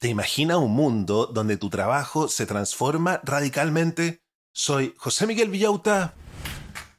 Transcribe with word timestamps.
¿Te 0.00 0.06
imaginas 0.06 0.58
un 0.58 0.70
mundo 0.70 1.26
donde 1.26 1.56
tu 1.56 1.70
trabajo 1.70 2.28
se 2.28 2.46
transforma 2.46 3.20
radicalmente? 3.24 4.22
Soy 4.52 4.94
José 4.96 5.26
Miguel 5.26 5.50
Villauta 5.50 6.14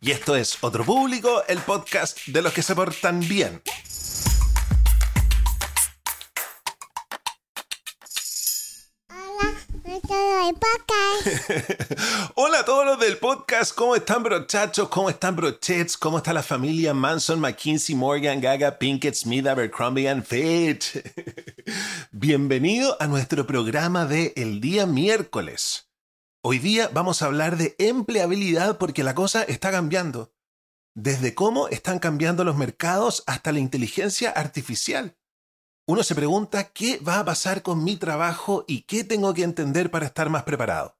y 0.01 0.11
esto 0.11 0.35
es 0.35 0.57
Otro 0.61 0.83
Público, 0.83 1.43
el 1.47 1.59
podcast 1.59 2.17
de 2.27 2.41
los 2.41 2.51
que 2.51 2.61
se 2.61 2.75
portan 2.75 3.21
bien. 3.21 3.61
Hola 12.35 12.59
a 12.59 12.65
todos 12.65 12.85
los 12.85 12.97
del 13.09 13.17
podcast, 13.17 13.73
¿cómo 13.73 13.95
están 13.95 14.21
brochachos? 14.21 14.87
¿Cómo 14.87 15.09
están 15.09 15.35
brochets? 15.35 15.97
¿Cómo 15.97 16.19
está 16.19 16.31
la 16.31 16.43
familia 16.43 16.93
Manson, 16.93 17.39
McKinsey, 17.39 17.95
Morgan, 17.95 18.39
Gaga, 18.39 18.77
Pinkett, 18.77 19.15
Smith, 19.15 19.47
Abercrombie 19.47 20.07
and 20.07 20.23
Fitch? 20.23 21.01
Bienvenido 22.11 22.95
a 22.99 23.07
nuestro 23.07 23.47
programa 23.47 24.05
de 24.05 24.33
El 24.35 24.61
día 24.61 24.85
miércoles. 24.85 25.89
Hoy 26.43 26.59
día 26.59 26.87
vamos 26.93 27.23
a 27.23 27.25
hablar 27.25 27.57
de 27.57 27.75
empleabilidad 27.79 28.77
porque 28.77 29.03
la 29.03 29.15
cosa 29.15 29.41
está 29.41 29.71
cambiando. 29.71 30.31
Desde 30.93 31.33
cómo 31.33 31.67
están 31.67 31.97
cambiando 31.97 32.43
los 32.43 32.57
mercados 32.57 33.23
hasta 33.25 33.51
la 33.51 33.57
inteligencia 33.57 34.29
artificial 34.29 35.15
uno 35.89 36.03
se 36.03 36.13
pregunta 36.13 36.65
qué 36.65 36.99
va 36.99 37.17
a 37.17 37.25
pasar 37.25 37.63
con 37.63 37.83
mi 37.83 37.97
trabajo 37.97 38.63
y 38.67 38.83
qué 38.83 39.03
tengo 39.03 39.33
que 39.33 39.41
entender 39.41 39.89
para 39.89 40.05
estar 40.05 40.29
más 40.29 40.43
preparado. 40.43 40.98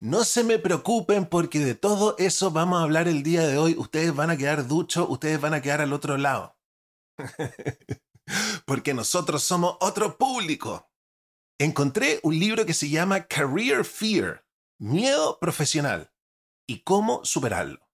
No 0.00 0.24
se 0.24 0.44
me 0.44 0.58
preocupen 0.58 1.26
porque 1.26 1.58
de 1.58 1.74
todo 1.74 2.16
eso 2.18 2.50
vamos 2.50 2.78
a 2.78 2.82
hablar 2.82 3.08
el 3.08 3.22
día 3.22 3.46
de 3.46 3.56
hoy. 3.56 3.74
Ustedes 3.78 4.14
van 4.14 4.30
a 4.30 4.36
quedar 4.36 4.66
duchos, 4.66 5.06
ustedes 5.08 5.40
van 5.40 5.54
a 5.54 5.62
quedar 5.62 5.80
al 5.80 5.92
otro 5.92 6.16
lado. 6.18 6.58
porque 8.66 8.92
nosotros 8.92 9.42
somos 9.42 9.76
otro 9.80 10.18
público. 10.18 10.90
Encontré 11.58 12.20
un 12.22 12.38
libro 12.38 12.66
que 12.66 12.74
se 12.74 12.90
llama 12.90 13.26
Career 13.26 13.84
Fear, 13.84 14.44
Miedo 14.78 15.38
Profesional 15.40 16.12
y 16.68 16.82
cómo 16.82 17.24
superarlo. 17.24 17.88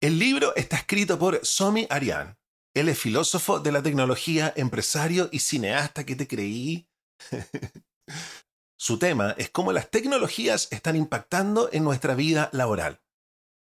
El 0.00 0.18
libro 0.18 0.54
está 0.56 0.76
escrito 0.76 1.18
por 1.18 1.44
Somi 1.44 1.86
Arian, 1.90 2.38
él 2.76 2.90
es 2.90 2.98
filósofo 2.98 3.58
de 3.58 3.72
la 3.72 3.82
tecnología, 3.82 4.52
empresario 4.54 5.30
y 5.32 5.38
cineasta 5.38 6.04
que 6.04 6.14
te 6.14 6.28
creí. 6.28 6.90
Su 8.78 8.98
tema 8.98 9.34
es 9.38 9.48
cómo 9.48 9.72
las 9.72 9.90
tecnologías 9.90 10.68
están 10.70 10.96
impactando 10.96 11.70
en 11.72 11.82
nuestra 11.82 12.14
vida 12.14 12.50
laboral. 12.52 13.00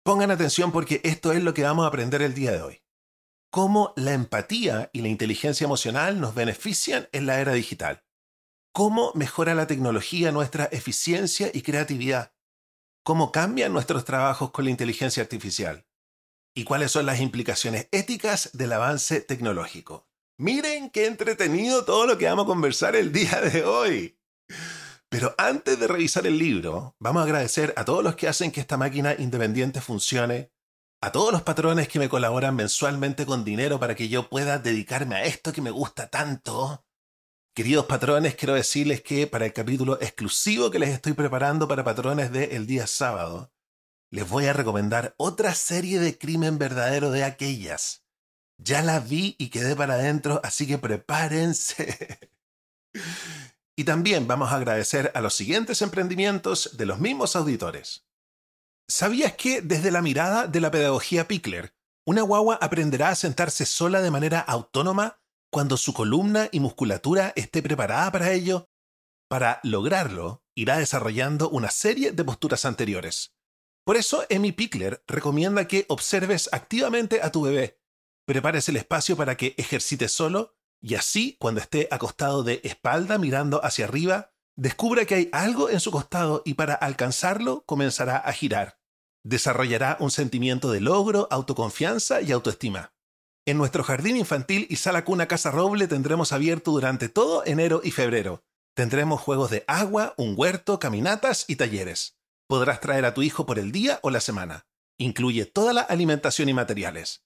Pongan 0.03 0.29
atención 0.29 0.71
porque 0.71 1.01
esto 1.03 1.31
es 1.31 1.43
lo 1.43 1.53
que 1.53 1.63
vamos 1.63 1.85
a 1.85 1.87
aprender 1.87 2.21
el 2.21 2.35
día 2.35 2.51
de 2.51 2.61
hoy. 2.61 2.83
Cómo 3.51 3.93
la 3.95 4.13
empatía 4.13 4.91
y 4.93 5.01
la 5.01 5.07
inteligencia 5.07 5.65
emocional 5.65 6.21
nos 6.21 6.35
benefician 6.35 7.09
en 7.11 7.25
la 7.25 7.39
era 7.39 7.53
digital. 7.53 8.03
Cómo 8.71 9.11
mejora 9.15 9.55
la 9.55 9.65
tecnología 9.65 10.31
nuestra 10.31 10.65
eficiencia 10.65 11.49
y 11.51 11.63
creatividad. 11.63 12.33
Cómo 13.03 13.31
cambian 13.31 13.73
nuestros 13.73 14.05
trabajos 14.05 14.51
con 14.51 14.65
la 14.65 14.71
inteligencia 14.71 15.23
artificial 15.23 15.87
y 16.53 16.65
cuáles 16.65 16.91
son 16.91 17.07
las 17.07 17.19
implicaciones 17.19 17.87
éticas 17.91 18.51
del 18.53 18.73
avance 18.73 19.21
tecnológico. 19.21 20.07
Miren 20.37 20.91
qué 20.91 21.07
entretenido 21.07 21.83
todo 21.83 22.05
lo 22.05 22.17
que 22.17 22.25
vamos 22.25 22.45
a 22.45 22.47
conversar 22.47 22.95
el 22.95 23.11
día 23.11 23.41
de 23.41 23.63
hoy. 23.63 24.19
Pero 25.09 25.33
antes 25.39 25.79
de 25.79 25.87
revisar 25.87 26.27
el 26.27 26.37
libro, 26.37 26.95
vamos 26.99 27.21
a 27.21 27.23
agradecer 27.23 27.73
a 27.75 27.83
todos 27.83 28.03
los 28.03 28.15
que 28.15 28.27
hacen 28.27 28.51
que 28.51 28.61
esta 28.61 28.77
máquina 28.77 29.15
independiente 29.17 29.81
funcione, 29.81 30.51
a 31.01 31.11
todos 31.11 31.31
los 31.31 31.41
patrones 31.41 31.87
que 31.87 31.97
me 31.97 32.09
colaboran 32.09 32.55
mensualmente 32.55 33.25
con 33.25 33.43
dinero 33.43 33.79
para 33.79 33.95
que 33.95 34.07
yo 34.07 34.29
pueda 34.29 34.59
dedicarme 34.59 35.15
a 35.15 35.23
esto 35.23 35.51
que 35.51 35.63
me 35.63 35.71
gusta 35.71 36.09
tanto. 36.09 36.85
Queridos 37.55 37.87
patrones, 37.87 38.35
quiero 38.35 38.53
decirles 38.53 39.01
que 39.01 39.25
para 39.25 39.47
el 39.47 39.53
capítulo 39.53 39.99
exclusivo 39.99 40.69
que 40.69 40.77
les 40.77 40.89
estoy 40.89 41.13
preparando 41.13 41.67
para 41.67 41.83
patrones 41.83 42.31
del 42.31 42.51
el 42.51 42.67
día 42.67 42.85
sábado, 42.85 43.51
les 44.11 44.29
voy 44.29 44.45
a 44.45 44.53
recomendar 44.53 45.15
otra 45.17 45.55
serie 45.55 45.99
de 45.99 46.17
crimen 46.17 46.59
verdadero 46.59 47.09
de 47.09 47.23
aquellas. 47.23 48.05
Ya 48.57 48.83
la 48.83 48.99
vi 48.99 49.35
y 49.39 49.49
quedé 49.49 49.75
para 49.75 49.95
adentro, 49.95 50.39
así 50.43 50.67
que 50.67 50.77
prepárense. 50.77 52.19
y 53.79 53.85
también 53.85 54.27
vamos 54.27 54.51
a 54.51 54.55
agradecer 54.55 55.11
a 55.15 55.21
los 55.21 55.33
siguientes 55.33 55.81
emprendimientos 55.81 56.77
de 56.77 56.85
los 56.85 56.99
mismos 56.99 57.35
auditores. 57.35 58.05
¿Sabías 58.87 59.33
que 59.33 59.61
desde 59.61 59.91
la 59.91 60.01
mirada 60.01 60.47
de 60.47 60.59
la 60.59 60.71
pedagogía 60.71 61.27
Pickler, 61.27 61.73
una 62.05 62.21
guagua 62.23 62.55
aprenderá 62.61 63.09
a 63.09 63.15
sentarse 63.15 63.65
sola 63.65 64.01
de 64.01 64.11
manera 64.11 64.39
autónoma 64.39 65.21
cuando 65.51 65.77
su 65.77 65.93
columna 65.93 66.49
y 66.51 66.59
musculatura 66.59 67.31
esté 67.35 67.61
preparada 67.61 68.11
para 68.11 68.31
ello? 68.31 68.69
Para 69.29 69.59
lograrlo, 69.63 70.43
irá 70.55 70.77
desarrollando 70.77 71.49
una 71.49 71.71
serie 71.71 72.11
de 72.11 72.23
posturas 72.23 72.65
anteriores 72.65 73.33
por 73.89 73.97
eso, 73.97 74.23
Emi 74.29 74.51
Pickler 74.51 75.03
recomienda 75.07 75.67
que 75.67 75.85
observes 75.87 76.47
activamente 76.51 77.23
a 77.23 77.31
tu 77.31 77.41
bebé, 77.41 77.79
prepares 78.23 78.69
el 78.69 78.75
espacio 78.75 79.17
para 79.17 79.35
que 79.35 79.55
ejercite 79.57 80.09
solo 80.09 80.58
y 80.81 80.95
así, 80.95 81.35
cuando 81.39 81.59
esté 81.61 81.87
acostado 81.91 82.43
de 82.43 82.61
espalda 82.63 83.17
mirando 83.17 83.63
hacia 83.63 83.85
arriba, 83.85 84.31
descubra 84.55 85.05
que 85.05 85.15
hay 85.15 85.29
algo 85.31 85.69
en 85.69 85.79
su 85.79 85.91
costado 85.91 86.41
y 86.45 86.53
para 86.53 86.73
alcanzarlo 86.73 87.63
comenzará 87.65 88.17
a 88.17 88.31
girar. 88.31 88.79
Desarrollará 89.23 89.97
un 89.99 90.11
sentimiento 90.11 90.71
de 90.71 90.79
logro, 90.79 91.27
autoconfianza 91.31 92.21
y 92.21 92.31
autoestima. 92.31 92.93
En 93.45 93.57
nuestro 93.57 93.83
jardín 93.83 94.15
infantil 94.15 94.67
y 94.69 94.77
sala 94.77 95.03
cuna 95.03 95.27
Casa 95.27 95.51
Roble 95.51 95.87
tendremos 95.87 96.31
abierto 96.31 96.71
durante 96.71 97.09
todo 97.09 97.43
enero 97.45 97.81
y 97.83 97.91
febrero. 97.91 98.43
Tendremos 98.75 99.19
juegos 99.19 99.49
de 99.49 99.65
agua, 99.67 100.13
un 100.17 100.35
huerto, 100.37 100.79
caminatas 100.79 101.45
y 101.47 101.57
talleres. 101.57 102.17
Podrás 102.47 102.79
traer 102.79 103.05
a 103.05 103.13
tu 103.13 103.21
hijo 103.21 103.45
por 103.45 103.59
el 103.59 103.71
día 103.71 103.99
o 104.03 104.09
la 104.09 104.21
semana. 104.21 104.67
Incluye 104.97 105.45
toda 105.45 105.73
la 105.73 105.81
alimentación 105.81 106.47
y 106.47 106.53
materiales. 106.53 107.25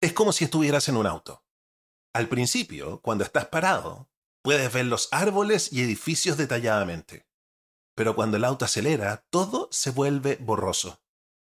Es 0.00 0.12
como 0.12 0.30
si 0.30 0.44
estuvieras 0.44 0.88
en 0.88 0.96
un 0.96 1.08
auto. 1.08 1.44
Al 2.12 2.28
principio, 2.28 3.00
cuando 3.02 3.24
estás 3.24 3.46
parado, 3.46 4.08
puedes 4.42 4.72
ver 4.72 4.86
los 4.86 5.08
árboles 5.10 5.72
y 5.72 5.82
edificios 5.82 6.36
detalladamente. 6.36 7.26
Pero 7.96 8.14
cuando 8.14 8.36
el 8.36 8.44
auto 8.44 8.64
acelera, 8.64 9.26
todo 9.28 9.68
se 9.72 9.90
vuelve 9.90 10.36
borroso. 10.36 11.02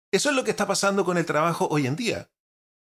Eso 0.09 0.29
es 0.29 0.37
lo 0.37 0.45
que 0.45 0.51
está 0.51 0.65
pasando 0.65 1.03
con 1.03 1.17
el 1.17 1.25
trabajo 1.25 1.67
hoy 1.69 1.85
en 1.85 1.97
día, 1.97 2.31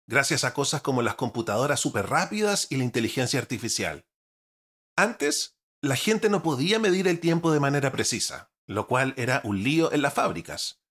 gracias 0.07 0.43
a 0.43 0.53
cosas 0.53 0.81
como 0.81 1.01
las 1.01 1.15
computadoras 1.15 1.79
súper 1.79 2.09
rápidas 2.09 2.67
y 2.69 2.75
la 2.75 2.83
inteligencia 2.83 3.39
artificial. 3.39 4.05
Antes, 4.97 5.54
la 5.85 5.95
gente 5.95 6.29
no 6.29 6.41
podía 6.41 6.79
medir 6.79 7.07
el 7.07 7.19
tiempo 7.19 7.51
de 7.51 7.59
manera 7.59 7.91
precisa, 7.91 8.51
lo 8.65 8.87
cual 8.87 9.13
era 9.17 9.41
un 9.43 9.63
lío 9.63 9.91
en 9.93 10.01
las 10.01 10.13
fábricas. 10.13 10.81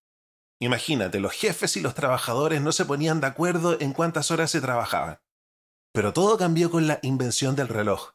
Imagínate, 0.60 1.18
los 1.18 1.32
jefes 1.32 1.76
y 1.76 1.80
los 1.80 1.94
trabajadores 1.94 2.62
no 2.62 2.70
se 2.70 2.84
ponían 2.84 3.20
de 3.20 3.26
acuerdo 3.26 3.76
en 3.80 3.92
cuántas 3.92 4.30
horas 4.30 4.52
se 4.52 4.60
trabajaban. 4.60 5.20
Pero 5.92 6.12
todo 6.12 6.38
cambió 6.38 6.70
con 6.70 6.86
la 6.86 7.00
invención 7.02 7.56
del 7.56 7.68
reloj. 7.68 8.12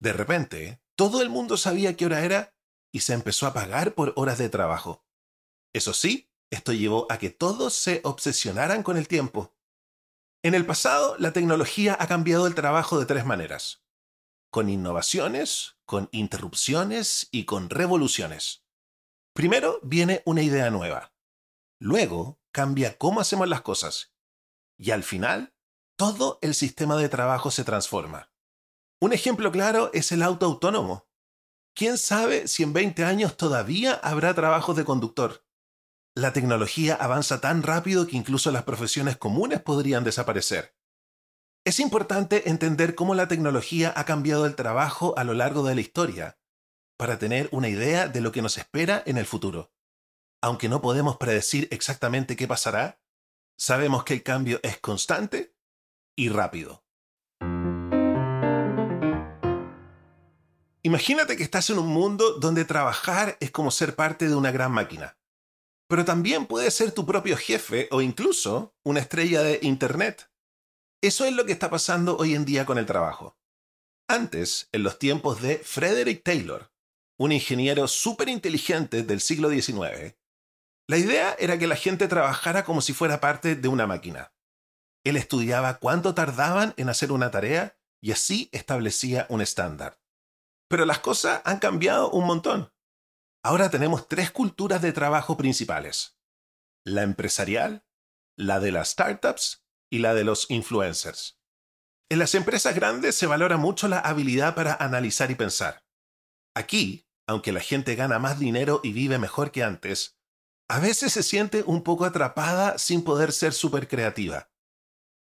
De 0.00 0.12
repente, 0.12 0.82
todo 0.96 1.22
el 1.22 1.30
mundo 1.30 1.56
sabía 1.56 1.96
qué 1.96 2.06
hora 2.06 2.24
era 2.24 2.54
y 2.92 3.00
se 3.00 3.14
empezó 3.14 3.46
a 3.46 3.52
pagar 3.52 3.94
por 3.94 4.12
horas 4.16 4.38
de 4.38 4.48
trabajo. 4.48 5.04
Eso 5.72 5.94
sí, 5.94 6.28
esto 6.50 6.72
llevó 6.72 7.06
a 7.08 7.18
que 7.18 7.30
todos 7.30 7.74
se 7.74 8.00
obsesionaran 8.02 8.82
con 8.82 8.96
el 8.96 9.06
tiempo. 9.06 9.54
En 10.42 10.54
el 10.54 10.66
pasado, 10.66 11.14
la 11.18 11.32
tecnología 11.32 11.96
ha 12.00 12.08
cambiado 12.08 12.48
el 12.48 12.56
trabajo 12.56 12.98
de 12.98 13.06
tres 13.06 13.24
maneras 13.24 13.84
con 14.50 14.68
innovaciones, 14.68 15.76
con 15.90 16.08
interrupciones 16.12 17.26
y 17.32 17.46
con 17.46 17.68
revoluciones. 17.68 18.64
Primero 19.34 19.80
viene 19.82 20.22
una 20.24 20.40
idea 20.40 20.70
nueva. 20.70 21.12
Luego 21.80 22.40
cambia 22.52 22.96
cómo 22.96 23.20
hacemos 23.20 23.48
las 23.48 23.62
cosas. 23.62 24.14
Y 24.78 24.92
al 24.92 25.02
final, 25.02 25.52
todo 25.96 26.38
el 26.42 26.54
sistema 26.54 26.96
de 26.96 27.08
trabajo 27.08 27.50
se 27.50 27.64
transforma. 27.64 28.32
Un 29.00 29.12
ejemplo 29.12 29.50
claro 29.50 29.90
es 29.92 30.12
el 30.12 30.22
auto 30.22 30.46
autónomo. 30.46 31.08
¿Quién 31.74 31.98
sabe 31.98 32.46
si 32.46 32.62
en 32.62 32.72
20 32.72 33.02
años 33.02 33.36
todavía 33.36 33.94
habrá 33.94 34.32
trabajos 34.32 34.76
de 34.76 34.84
conductor? 34.84 35.44
La 36.14 36.32
tecnología 36.32 36.94
avanza 36.94 37.40
tan 37.40 37.64
rápido 37.64 38.06
que 38.06 38.16
incluso 38.16 38.52
las 38.52 38.62
profesiones 38.62 39.16
comunes 39.16 39.60
podrían 39.60 40.04
desaparecer. 40.04 40.72
Es 41.62 41.78
importante 41.78 42.48
entender 42.48 42.94
cómo 42.94 43.14
la 43.14 43.28
tecnología 43.28 43.92
ha 43.94 44.06
cambiado 44.06 44.46
el 44.46 44.56
trabajo 44.56 45.12
a 45.18 45.24
lo 45.24 45.34
largo 45.34 45.62
de 45.62 45.74
la 45.74 45.82
historia, 45.82 46.38
para 46.96 47.18
tener 47.18 47.50
una 47.52 47.68
idea 47.68 48.08
de 48.08 48.22
lo 48.22 48.32
que 48.32 48.40
nos 48.40 48.56
espera 48.56 49.02
en 49.04 49.18
el 49.18 49.26
futuro. 49.26 49.70
Aunque 50.40 50.70
no 50.70 50.80
podemos 50.80 51.18
predecir 51.18 51.68
exactamente 51.70 52.34
qué 52.34 52.48
pasará, 52.48 52.98
sabemos 53.58 54.04
que 54.04 54.14
el 54.14 54.22
cambio 54.22 54.58
es 54.62 54.78
constante 54.78 55.54
y 56.16 56.30
rápido. 56.30 56.82
Imagínate 60.82 61.36
que 61.36 61.42
estás 61.42 61.68
en 61.68 61.78
un 61.78 61.88
mundo 61.88 62.38
donde 62.38 62.64
trabajar 62.64 63.36
es 63.38 63.50
como 63.50 63.70
ser 63.70 63.96
parte 63.96 64.28
de 64.28 64.34
una 64.34 64.50
gran 64.50 64.72
máquina. 64.72 65.18
Pero 65.88 66.06
también 66.06 66.46
puedes 66.46 66.72
ser 66.72 66.92
tu 66.92 67.04
propio 67.04 67.36
jefe 67.36 67.86
o 67.90 68.00
incluso 68.00 68.74
una 68.82 69.00
estrella 69.00 69.42
de 69.42 69.58
Internet. 69.60 70.29
Eso 71.02 71.24
es 71.24 71.32
lo 71.32 71.46
que 71.46 71.52
está 71.52 71.70
pasando 71.70 72.18
hoy 72.18 72.34
en 72.34 72.44
día 72.44 72.66
con 72.66 72.76
el 72.76 72.84
trabajo. 72.84 73.38
Antes, 74.06 74.68
en 74.72 74.82
los 74.82 74.98
tiempos 74.98 75.40
de 75.40 75.56
Frederick 75.58 76.22
Taylor, 76.22 76.70
un 77.18 77.32
ingeniero 77.32 77.88
súper 77.88 78.28
inteligente 78.28 79.02
del 79.02 79.22
siglo 79.22 79.48
XIX, 79.48 80.16
la 80.88 80.98
idea 80.98 81.34
era 81.38 81.58
que 81.58 81.66
la 81.66 81.76
gente 81.76 82.06
trabajara 82.06 82.64
como 82.64 82.82
si 82.82 82.92
fuera 82.92 83.20
parte 83.20 83.56
de 83.56 83.68
una 83.68 83.86
máquina. 83.86 84.34
Él 85.02 85.16
estudiaba 85.16 85.78
cuánto 85.78 86.14
tardaban 86.14 86.74
en 86.76 86.90
hacer 86.90 87.12
una 87.12 87.30
tarea 87.30 87.78
y 88.02 88.12
así 88.12 88.50
establecía 88.52 89.26
un 89.30 89.40
estándar. 89.40 90.00
Pero 90.68 90.84
las 90.84 90.98
cosas 90.98 91.40
han 91.44 91.60
cambiado 91.60 92.10
un 92.10 92.26
montón. 92.26 92.74
Ahora 93.42 93.70
tenemos 93.70 94.06
tres 94.06 94.30
culturas 94.30 94.82
de 94.82 94.92
trabajo 94.92 95.38
principales. 95.38 96.18
La 96.84 97.02
empresarial, 97.02 97.86
la 98.36 98.60
de 98.60 98.72
las 98.72 98.90
startups 98.90 99.64
y 99.90 99.98
la 99.98 100.14
de 100.14 100.24
los 100.24 100.50
influencers. 100.50 101.38
En 102.08 102.18
las 102.18 102.34
empresas 102.34 102.74
grandes 102.74 103.16
se 103.16 103.26
valora 103.26 103.56
mucho 103.56 103.88
la 103.88 103.98
habilidad 104.00 104.54
para 104.54 104.74
analizar 104.74 105.30
y 105.30 105.34
pensar. 105.34 105.84
Aquí, 106.54 107.06
aunque 107.26 107.52
la 107.52 107.60
gente 107.60 107.94
gana 107.94 108.18
más 108.18 108.38
dinero 108.38 108.80
y 108.82 108.92
vive 108.92 109.18
mejor 109.18 109.52
que 109.52 109.62
antes, 109.62 110.18
a 110.68 110.80
veces 110.80 111.12
se 111.12 111.22
siente 111.22 111.62
un 111.66 111.82
poco 111.82 112.04
atrapada 112.04 112.78
sin 112.78 113.02
poder 113.02 113.32
ser 113.32 113.52
súper 113.52 113.88
creativa. 113.88 114.50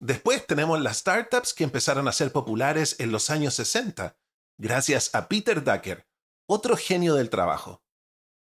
Después 0.01 0.47
tenemos 0.47 0.81
las 0.81 0.99
startups 0.99 1.55
que 1.55 1.65
empezaron 1.65 2.09
a 2.09 2.13
ser 2.13 2.33
populares 2.33 2.97
en 2.99 3.13
los 3.13 3.31
años 3.31 3.55
60 3.55 4.19
gracias 4.59 5.15
a 5.15 5.29
Peter 5.29 5.63
Ducker, 5.63 6.07
otro 6.47 6.77
genio 6.77 7.15
del 7.15 7.31
trabajo. 7.31 7.83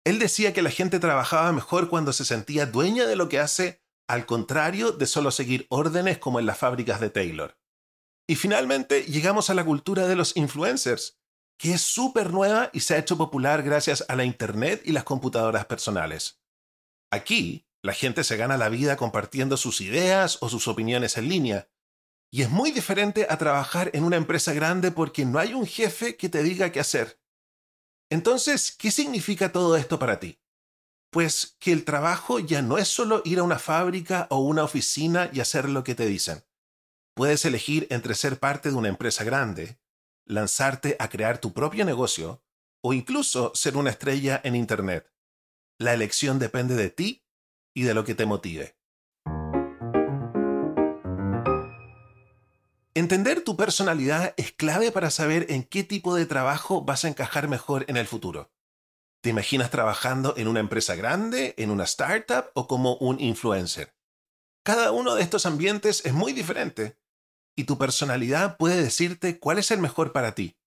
Él 0.04 0.20
decía 0.20 0.54
que 0.54 0.62
la 0.62 0.72
gente 0.72 1.00
trabajaba 1.00 1.52
mejor 1.52 1.90
cuando 1.90 2.14
se 2.14 2.26
sentía 2.26 2.66
dueña 2.66 3.06
de 3.06 3.16
lo 3.16 3.30
que 3.30 3.40
hace, 3.40 3.84
al 4.10 4.26
contrario 4.26 4.92
de 4.92 5.06
solo 5.06 5.30
seguir 5.30 5.68
órdenes 5.70 6.18
como 6.18 6.40
en 6.40 6.48
las 6.48 6.58
fábricas 6.58 7.00
de 7.00 7.12
Taylor. 7.12 7.58
Y 8.28 8.36
finalmente 8.36 9.04
llegamos 9.04 9.50
a 9.50 9.54
la 9.54 9.64
cultura 9.64 10.08
de 10.08 10.16
los 10.16 10.36
influencers, 10.36 11.20
que 11.60 11.74
es 11.74 11.82
súper 11.82 12.32
nueva 12.32 12.72
y 12.74 12.80
se 12.80 12.96
ha 12.96 12.98
hecho 12.98 13.18
popular 13.18 13.62
gracias 13.62 14.04
a 14.08 14.16
la 14.16 14.24
Internet 14.24 14.82
y 14.84 14.94
las 14.94 15.04
computadoras 15.04 15.66
personales. 15.66 16.42
Aquí, 17.12 17.68
la 17.84 17.94
gente 17.94 18.24
se 18.24 18.36
gana 18.36 18.58
la 18.58 18.70
vida 18.70 18.98
compartiendo 18.98 19.58
sus 19.58 19.80
ideas 19.80 20.40
o 20.42 20.50
sus 20.50 20.68
opiniones 20.68 21.16
en 21.18 21.30
línea, 21.30 21.70
y 22.32 22.42
es 22.42 22.50
muy 22.50 22.72
diferente 22.72 23.28
a 23.30 23.38
trabajar 23.38 23.92
en 23.94 24.04
una 24.04 24.18
empresa 24.18 24.54
grande 24.54 24.92
porque 24.92 25.24
no 25.24 25.38
hay 25.38 25.54
un 25.54 25.68
jefe 25.68 26.16
que 26.16 26.30
te 26.30 26.42
diga 26.42 26.72
qué 26.72 26.80
hacer. 26.80 27.20
Entonces, 28.10 28.72
¿qué 28.72 28.90
significa 28.90 29.52
todo 29.52 29.78
esto 29.78 30.00
para 30.00 30.20
ti? 30.20 30.38
Pues 31.12 31.56
que 31.60 31.72
el 31.72 31.86
trabajo 31.86 32.40
ya 32.40 32.62
no 32.62 32.78
es 32.78 32.88
solo 32.88 33.22
ir 33.26 33.40
a 33.40 33.44
una 33.44 33.58
fábrica 33.58 34.28
o 34.30 34.40
una 34.40 34.64
oficina 34.64 35.30
y 35.34 35.40
hacer 35.40 35.68
lo 35.68 35.84
que 35.84 35.96
te 35.96 36.06
dicen. 36.06 36.44
Puedes 37.16 37.44
elegir 37.46 37.88
entre 37.90 38.14
ser 38.14 38.40
parte 38.40 38.70
de 38.70 38.76
una 38.76 38.90
empresa 38.90 39.24
grande, 39.24 39.80
lanzarte 40.26 40.96
a 41.00 41.10
crear 41.10 41.40
tu 41.40 41.52
propio 41.54 41.84
negocio 41.84 42.44
o 42.82 42.94
incluso 42.94 43.52
ser 43.56 43.76
una 43.76 43.90
estrella 43.90 44.40
en 44.44 44.56
Internet. 44.56 45.12
La 45.80 45.94
elección 45.94 46.38
depende 46.38 46.76
de 46.76 46.90
ti 46.90 47.26
y 47.74 47.84
de 47.84 47.94
lo 47.94 48.06
que 48.06 48.16
te 48.16 48.26
motive. 48.26 48.76
Entender 52.94 53.44
tu 53.44 53.56
personalidad 53.56 54.34
es 54.38 54.52
clave 54.52 54.92
para 54.92 55.10
saber 55.10 55.48
en 55.50 55.64
qué 55.64 55.84
tipo 55.84 56.16
de 56.16 56.26
trabajo 56.26 56.84
vas 56.84 57.06
a 57.06 57.08
encajar 57.08 57.48
mejor 57.48 57.86
en 57.88 57.98
el 57.98 58.08
futuro. 58.08 58.52
¿Te 59.21 59.30
imaginas 59.30 59.71
trabajando 59.71 60.33
en 60.38 60.48
una 60.48 60.60
empresa 60.60 60.95
grande, 60.95 61.54
en 61.57 61.71
una 61.71 61.83
startup 61.83 62.51
o 62.54 62.68
como 62.68 62.95
un 62.98 63.19
influencer? 63.19 63.95
Cada 64.63 64.92
uno 64.92 65.16
de 65.16 65.24
estos 65.24 65.45
ambientes 65.45 66.06
es 66.06 66.13
muy 66.13 66.33
diferente 66.33 66.98
y 67.56 67.66
tu 67.66 67.77
personalidad 67.77 68.57
puede 68.57 68.81
decirte 68.81 69.39
cuál 69.39 69.60
es 69.60 69.71
el 69.71 69.80
mejor 69.80 70.12
para 70.12 70.36
ti. 70.36 70.57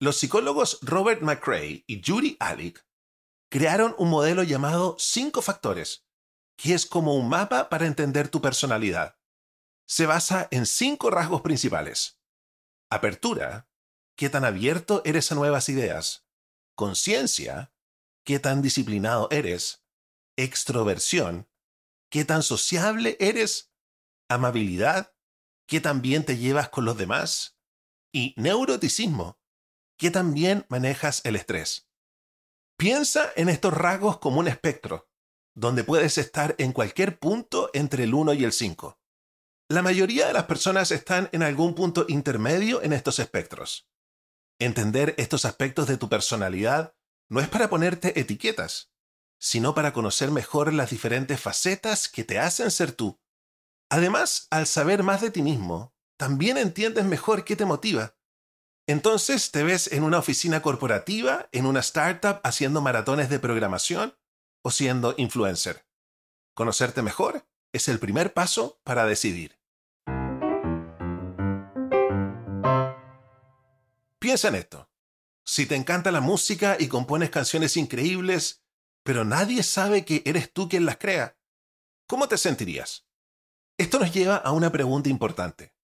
Los 0.00 0.16
psicólogos 0.16 0.78
Robert 0.82 1.22
McCrae 1.22 1.84
y 1.86 2.02
Judy 2.04 2.36
Alick 2.40 2.86
crearon 3.50 3.94
un 3.98 4.08
modelo 4.08 4.42
llamado 4.42 4.96
cinco 4.98 5.42
factores, 5.42 6.06
que 6.56 6.74
es 6.74 6.86
como 6.86 7.14
un 7.14 7.28
mapa 7.28 7.68
para 7.68 7.86
entender 7.86 8.28
tu 8.28 8.40
personalidad 8.40 9.16
se 9.92 10.06
basa 10.06 10.48
en 10.50 10.64
cinco 10.64 11.10
rasgos 11.10 11.42
principales. 11.42 12.18
Apertura, 12.90 13.68
qué 14.16 14.30
tan 14.30 14.42
abierto 14.42 15.02
eres 15.04 15.30
a 15.32 15.34
nuevas 15.34 15.68
ideas. 15.68 16.26
Conciencia, 16.74 17.71
qué 18.24 18.38
tan 18.38 18.62
disciplinado 18.62 19.28
eres. 19.30 19.84
Extroversión, 20.36 21.48
qué 22.10 22.24
tan 22.24 22.42
sociable 22.42 23.16
eres. 23.20 23.72
Amabilidad, 24.28 25.14
qué 25.66 25.80
tan 25.80 26.02
bien 26.02 26.24
te 26.24 26.36
llevas 26.36 26.68
con 26.68 26.84
los 26.84 26.96
demás. 26.96 27.58
Y 28.12 28.34
neuroticismo, 28.36 29.40
qué 29.98 30.10
tan 30.10 30.34
bien 30.34 30.66
manejas 30.68 31.20
el 31.24 31.36
estrés. 31.36 31.88
Piensa 32.76 33.30
en 33.36 33.48
estos 33.48 33.72
rasgos 33.72 34.18
como 34.18 34.40
un 34.40 34.48
espectro, 34.48 35.08
donde 35.54 35.84
puedes 35.84 36.18
estar 36.18 36.54
en 36.58 36.72
cualquier 36.72 37.18
punto 37.18 37.70
entre 37.74 38.04
el 38.04 38.14
1 38.14 38.34
y 38.34 38.44
el 38.44 38.52
5. 38.52 38.98
La 39.68 39.82
mayoría 39.82 40.26
de 40.26 40.32
las 40.32 40.44
personas 40.44 40.90
están 40.90 41.28
en 41.32 41.42
algún 41.42 41.74
punto 41.74 42.04
intermedio 42.08 42.82
en 42.82 42.92
estos 42.92 43.18
espectros. 43.18 43.88
Entender 44.58 45.14
estos 45.16 45.44
aspectos 45.44 45.86
de 45.86 45.96
tu 45.96 46.08
personalidad 46.08 46.94
no 47.32 47.40
es 47.40 47.48
para 47.48 47.70
ponerte 47.70 48.20
etiquetas, 48.20 48.92
sino 49.38 49.74
para 49.74 49.94
conocer 49.94 50.30
mejor 50.30 50.70
las 50.74 50.90
diferentes 50.90 51.40
facetas 51.40 52.06
que 52.06 52.24
te 52.24 52.38
hacen 52.38 52.70
ser 52.70 52.92
tú. 52.92 53.18
Además, 53.88 54.48
al 54.50 54.66
saber 54.66 55.02
más 55.02 55.22
de 55.22 55.30
ti 55.30 55.40
mismo, 55.40 55.94
también 56.18 56.58
entiendes 56.58 57.06
mejor 57.06 57.46
qué 57.46 57.56
te 57.56 57.64
motiva. 57.64 58.18
Entonces 58.86 59.50
te 59.50 59.62
ves 59.62 59.90
en 59.92 60.02
una 60.02 60.18
oficina 60.18 60.60
corporativa, 60.60 61.48
en 61.52 61.64
una 61.64 61.80
startup 61.80 62.42
haciendo 62.44 62.82
maratones 62.82 63.30
de 63.30 63.38
programación 63.38 64.14
o 64.62 64.70
siendo 64.70 65.14
influencer. 65.16 65.86
Conocerte 66.52 67.00
mejor 67.00 67.48
es 67.72 67.88
el 67.88 67.98
primer 67.98 68.34
paso 68.34 68.78
para 68.84 69.06
decidir. 69.06 69.58
Piensa 74.18 74.48
en 74.48 74.56
esto. 74.56 74.91
Si 75.44 75.66
te 75.66 75.74
encanta 75.74 76.12
la 76.12 76.20
música 76.20 76.76
y 76.78 76.88
compones 76.88 77.30
canciones 77.30 77.76
increíbles, 77.76 78.62
pero 79.02 79.24
nadie 79.24 79.62
sabe 79.62 80.04
que 80.04 80.22
eres 80.24 80.52
tú 80.52 80.68
quien 80.68 80.86
las 80.86 80.98
crea, 80.98 81.36
¿cómo 82.06 82.28
te 82.28 82.38
sentirías? 82.38 83.06
Esto 83.76 83.98
nos 83.98 84.12
lleva 84.12 84.36
a 84.36 84.52
una 84.52 84.70
pregunta 84.70 85.08
importante. 85.08 85.74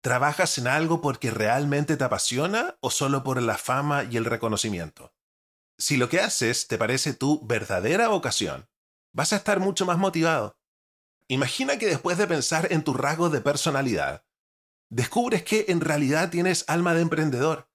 ¿Trabajas 0.00 0.58
en 0.58 0.68
algo 0.68 1.00
porque 1.00 1.30
realmente 1.30 1.96
te 1.96 2.04
apasiona 2.04 2.76
o 2.80 2.90
solo 2.90 3.22
por 3.22 3.40
la 3.42 3.58
fama 3.58 4.04
y 4.04 4.16
el 4.16 4.24
reconocimiento? 4.24 5.14
Si 5.78 5.96
lo 5.96 6.08
que 6.08 6.20
haces 6.20 6.68
te 6.68 6.78
parece 6.78 7.14
tu 7.14 7.44
verdadera 7.46 8.08
vocación, 8.08 8.68
vas 9.12 9.32
a 9.32 9.36
estar 9.36 9.60
mucho 9.60 9.84
más 9.86 9.98
motivado. 9.98 10.58
Imagina 11.28 11.78
que 11.78 11.86
después 11.86 12.18
de 12.18 12.26
pensar 12.26 12.72
en 12.72 12.84
tus 12.84 12.96
rasgos 12.96 13.32
de 13.32 13.40
personalidad, 13.40 14.24
descubres 14.90 15.42
que 15.42 15.66
en 15.68 15.80
realidad 15.80 16.30
tienes 16.30 16.64
alma 16.68 16.94
de 16.94 17.02
emprendedor 17.02 17.70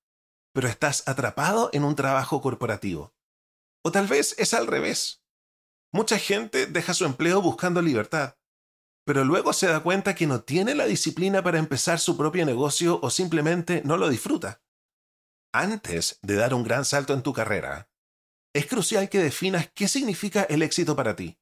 pero 0.60 0.68
estás 0.68 1.08
atrapado 1.08 1.70
en 1.72 1.86
un 1.86 1.96
trabajo 1.96 2.42
corporativo. 2.42 3.16
O 3.82 3.94
tal 3.94 4.08
vez 4.08 4.36
es 4.38 4.54
al 4.54 4.68
revés. 4.68 5.24
Mucha 5.94 6.20
gente 6.20 6.66
deja 6.66 6.94
su 6.94 7.06
empleo 7.06 7.42
buscando 7.42 7.82
libertad, 7.82 8.36
pero 9.06 9.24
luego 9.24 9.54
se 9.54 9.68
da 9.68 9.80
cuenta 9.80 10.16
que 10.16 10.28
no 10.28 10.42
tiene 10.42 10.76
la 10.76 10.84
disciplina 10.84 11.42
para 11.42 11.60
empezar 11.60 12.02
su 12.02 12.18
propio 12.18 12.46
negocio 12.46 13.00
o 13.02 13.10
simplemente 13.10 13.82
no 13.86 13.96
lo 13.96 14.10
disfruta. 14.10 14.62
Antes 15.54 16.20
de 16.24 16.36
dar 16.36 16.54
un 16.54 16.66
gran 16.66 16.84
salto 16.84 17.14
en 17.14 17.24
tu 17.24 17.32
carrera, 17.32 17.90
es 18.54 18.66
crucial 18.66 19.08
que 19.08 19.20
definas 19.20 19.72
qué 19.74 19.88
significa 19.88 20.44
el 20.44 20.62
éxito 20.62 20.94
para 20.94 21.16
ti. 21.16 21.40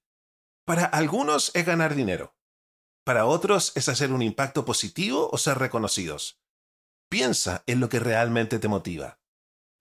Para 0.63 0.86
algunos 0.86 1.50
es 1.55 1.65
ganar 1.65 1.95
dinero. 1.95 2.38
Para 3.03 3.25
otros 3.25 3.71
es 3.74 3.89
hacer 3.89 4.12
un 4.13 4.21
impacto 4.21 4.63
positivo 4.63 5.27
o 5.31 5.39
ser 5.39 5.57
reconocidos. 5.57 6.39
Piensa 7.09 7.63
en 7.67 7.79
lo 7.79 7.87
que 7.87 7.99
realmente 7.99 8.59
te 8.59 8.67
motiva. 8.67 9.19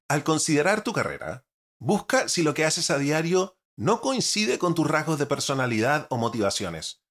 Al 0.08 0.22
considerar 0.22 0.82
tu 0.82 0.92
carrera, 0.92 1.44
busca 1.80 2.28
si 2.28 2.42
lo 2.42 2.54
que 2.54 2.64
haces 2.64 2.90
a 2.90 2.98
diario 2.98 3.58
no 3.76 4.00
coincide 4.00 4.58
con 4.58 4.74
tus 4.74 4.88
rasgos 4.88 5.18
de 5.18 5.26
personalidad 5.26 6.06
o 6.10 6.16
motivaciones. 6.16 7.02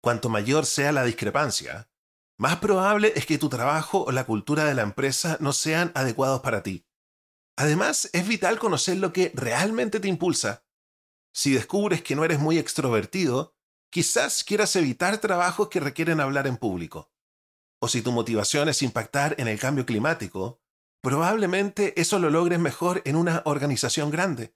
Cuanto 0.00 0.28
mayor 0.28 0.64
sea 0.64 0.92
la 0.92 1.04
discrepancia, 1.04 1.90
más 2.38 2.58
probable 2.58 3.12
es 3.16 3.26
que 3.26 3.36
tu 3.36 3.48
trabajo 3.48 4.04
o 4.04 4.12
la 4.12 4.24
cultura 4.24 4.64
de 4.64 4.74
la 4.74 4.82
empresa 4.82 5.36
no 5.40 5.52
sean 5.52 5.90
adecuados 5.96 6.40
para 6.40 6.62
ti. 6.62 6.86
Además, 7.56 8.08
es 8.12 8.28
vital 8.28 8.60
conocer 8.60 8.98
lo 8.98 9.12
que 9.12 9.32
realmente 9.34 9.98
te 9.98 10.06
impulsa. 10.06 10.64
Si 11.34 11.52
descubres 11.52 12.00
que 12.00 12.14
no 12.14 12.24
eres 12.24 12.38
muy 12.38 12.56
extrovertido, 12.56 13.56
quizás 13.90 14.44
quieras 14.44 14.76
evitar 14.76 15.18
trabajos 15.18 15.68
que 15.68 15.80
requieren 15.80 16.20
hablar 16.20 16.46
en 16.46 16.56
público. 16.56 17.10
O 17.80 17.88
si 17.88 18.02
tu 18.02 18.12
motivación 18.12 18.68
es 18.68 18.82
impactar 18.82 19.34
en 19.38 19.48
el 19.48 19.58
cambio 19.58 19.86
climático, 19.86 20.60
probablemente 21.02 22.00
eso 22.00 22.18
lo 22.18 22.30
logres 22.30 22.58
mejor 22.58 23.02
en 23.04 23.16
una 23.16 23.42
organización 23.44 24.10
grande. 24.10 24.54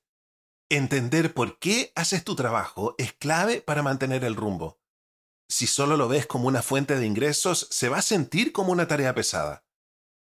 Entender 0.70 1.34
por 1.34 1.58
qué 1.58 1.92
haces 1.94 2.24
tu 2.24 2.34
trabajo 2.34 2.94
es 2.98 3.12
clave 3.12 3.60
para 3.60 3.82
mantener 3.82 4.24
el 4.24 4.34
rumbo. 4.34 4.80
Si 5.48 5.66
solo 5.66 5.96
lo 5.96 6.08
ves 6.08 6.26
como 6.26 6.48
una 6.48 6.62
fuente 6.62 6.96
de 6.96 7.06
ingresos, 7.06 7.68
se 7.70 7.88
va 7.88 7.98
a 7.98 8.02
sentir 8.02 8.52
como 8.52 8.72
una 8.72 8.88
tarea 8.88 9.14
pesada. 9.14 9.66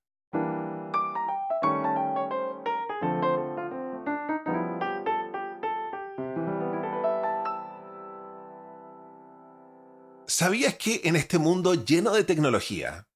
¿Sabías 10.36 10.80
que 10.80 11.02
en 11.04 11.16
este 11.16 11.38
mundo 11.38 11.76
lleno 11.76 12.12
de 12.12 12.24
tecnología, 12.24 13.08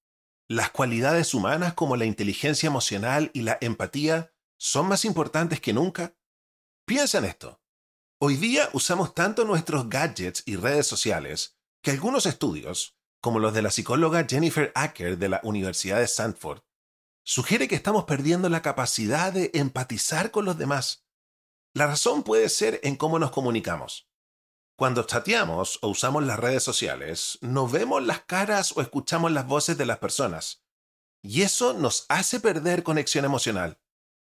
las 0.47 0.69
cualidades 0.69 1.33
humanas 1.33 1.73
como 1.73 1.95
la 1.95 2.05
inteligencia 2.05 2.67
emocional 2.67 3.31
y 3.33 3.41
la 3.41 3.57
empatía 3.59 4.35
son 4.59 4.87
más 4.87 5.03
importantes 5.03 5.59
que 5.59 5.73
nunca? 5.73 6.15
Piensa 6.85 7.17
en 7.17 7.25
esto. 7.25 7.59
Hoy 8.21 8.35
día 8.35 8.69
usamos 8.73 9.15
tanto 9.15 9.45
nuestros 9.45 9.89
gadgets 9.89 10.43
y 10.45 10.57
redes 10.57 10.85
sociales 10.85 11.57
que 11.81 11.89
algunos 11.89 12.27
estudios, 12.27 12.95
como 13.19 13.39
los 13.39 13.51
de 13.55 13.63
la 13.63 13.71
psicóloga 13.71 14.27
Jennifer 14.29 14.71
Acker 14.75 15.17
de 15.17 15.29
la 15.29 15.41
Universidad 15.41 15.97
de 15.97 16.03
Stanford, 16.03 16.61
sugiere 17.23 17.67
que 17.67 17.73
estamos 17.73 18.03
perdiendo 18.03 18.47
la 18.47 18.61
capacidad 18.61 19.33
de 19.33 19.49
empatizar 19.55 20.29
con 20.29 20.45
los 20.45 20.59
demás. 20.59 21.07
La 21.73 21.87
razón 21.87 22.21
puede 22.21 22.47
ser 22.47 22.79
en 22.83 22.95
cómo 22.95 23.17
nos 23.17 23.31
comunicamos. 23.31 24.06
Cuando 24.77 25.01
chateamos 25.05 25.79
o 25.81 25.87
usamos 25.87 26.23
las 26.23 26.37
redes 26.37 26.61
sociales, 26.61 27.39
no 27.41 27.67
vemos 27.67 28.03
las 28.03 28.21
caras 28.21 28.77
o 28.77 28.81
escuchamos 28.81 29.31
las 29.31 29.47
voces 29.47 29.75
de 29.75 29.87
las 29.87 29.97
personas. 29.97 30.63
Y 31.23 31.41
eso 31.41 31.73
nos 31.73 32.05
hace 32.09 32.39
perder 32.39 32.83
conexión 32.83 33.25
emocional. 33.25 33.79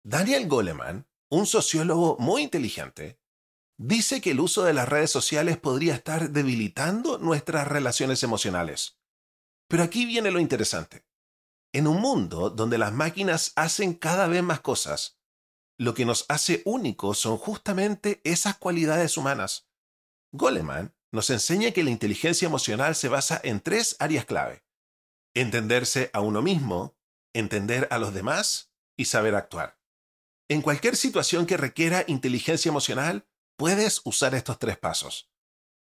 Daniel 0.01 0.47
Goleman, 0.47 1.09
un 1.29 1.45
sociólogo 1.45 2.15
muy 2.19 2.43
inteligente, 2.43 3.19
dice 3.77 4.21
que 4.21 4.31
el 4.31 4.39
uso 4.39 4.63
de 4.63 4.71
las 4.71 4.87
redes 4.87 5.11
sociales 5.11 5.57
podría 5.57 5.93
estar 5.93 6.29
debilitando 6.29 7.17
nuestras 7.17 7.67
relaciones 7.67 8.23
emocionales. 8.23 8.97
Pero 9.67 9.83
aquí 9.83 10.05
viene 10.05 10.31
lo 10.31 10.39
interesante. 10.39 11.05
En 11.73 11.85
un 11.85 11.99
mundo 11.99 12.49
donde 12.49 12.77
las 12.77 12.93
máquinas 12.93 13.51
hacen 13.57 13.93
cada 13.93 14.27
vez 14.27 14.41
más 14.41 14.61
cosas, 14.61 15.19
lo 15.77 15.93
que 15.93 16.05
nos 16.05 16.23
hace 16.29 16.61
únicos 16.63 17.19
son 17.19 17.37
justamente 17.37 18.21
esas 18.23 18.57
cualidades 18.57 19.17
humanas. 19.17 19.68
Goleman 20.31 20.93
nos 21.11 21.29
enseña 21.29 21.71
que 21.71 21.83
la 21.83 21.89
inteligencia 21.89 22.45
emocional 22.45 22.95
se 22.95 23.09
basa 23.09 23.39
en 23.43 23.61
tres 23.61 23.95
áreas 23.99 24.25
clave. 24.25 24.63
Entenderse 25.33 26.09
a 26.13 26.21
uno 26.21 26.41
mismo, 26.41 26.97
entender 27.33 27.87
a 27.91 27.97
los 27.97 28.13
demás 28.13 28.71
y 28.97 29.05
saber 29.05 29.35
actuar. 29.35 29.79
En 30.49 30.61
cualquier 30.61 30.95
situación 30.95 31.45
que 31.45 31.57
requiera 31.57 32.03
inteligencia 32.07 32.69
emocional, 32.69 33.27
puedes 33.57 34.01
usar 34.03 34.35
estos 34.35 34.57
tres 34.59 34.77
pasos. 34.77 35.31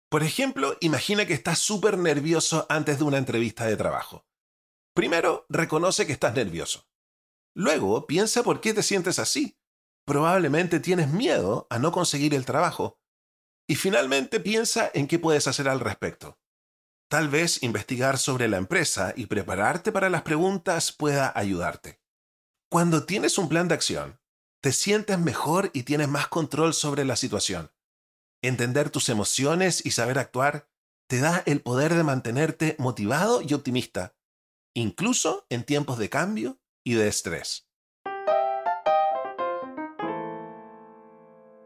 Por 0.08 0.22
ejemplo, 0.22 0.76
imagina 0.80 1.26
que 1.26 1.32
estás 1.34 1.58
súper 1.58 1.98
nervioso 1.98 2.66
antes 2.68 2.98
de 2.98 3.04
una 3.04 3.18
entrevista 3.18 3.66
de 3.66 3.76
trabajo. 3.76 4.26
Primero, 4.94 5.46
reconoce 5.48 6.06
que 6.06 6.12
estás 6.12 6.34
nervioso. 6.34 6.86
Luego, 7.54 8.06
piensa 8.06 8.42
por 8.42 8.60
qué 8.60 8.74
te 8.74 8.82
sientes 8.82 9.18
así. 9.18 9.58
Probablemente 10.04 10.80
tienes 10.80 11.08
miedo 11.08 11.66
a 11.70 11.78
no 11.78 11.92
conseguir 11.92 12.34
el 12.34 12.44
trabajo. 12.44 13.00
Y 13.72 13.76
finalmente, 13.76 14.38
piensa 14.38 14.90
en 14.92 15.08
qué 15.08 15.18
puedes 15.18 15.46
hacer 15.46 15.66
al 15.66 15.80
respecto. 15.80 16.38
Tal 17.08 17.30
vez 17.30 17.62
investigar 17.62 18.18
sobre 18.18 18.46
la 18.46 18.58
empresa 18.58 19.14
y 19.16 19.24
prepararte 19.24 19.92
para 19.92 20.10
las 20.10 20.20
preguntas 20.20 20.92
pueda 20.92 21.32
ayudarte. 21.34 21.98
Cuando 22.70 23.06
tienes 23.06 23.38
un 23.38 23.48
plan 23.48 23.68
de 23.68 23.74
acción, 23.74 24.20
te 24.60 24.72
sientes 24.72 25.18
mejor 25.18 25.70
y 25.72 25.84
tienes 25.84 26.08
más 26.08 26.28
control 26.28 26.74
sobre 26.74 27.06
la 27.06 27.16
situación. 27.16 27.72
Entender 28.42 28.90
tus 28.90 29.08
emociones 29.08 29.86
y 29.86 29.92
saber 29.92 30.18
actuar 30.18 30.68
te 31.06 31.20
da 31.20 31.42
el 31.46 31.62
poder 31.62 31.94
de 31.94 32.04
mantenerte 32.04 32.76
motivado 32.78 33.40
y 33.40 33.54
optimista, 33.54 34.14
incluso 34.74 35.46
en 35.48 35.64
tiempos 35.64 35.96
de 35.96 36.10
cambio 36.10 36.60
y 36.84 36.92
de 36.92 37.08
estrés. 37.08 37.71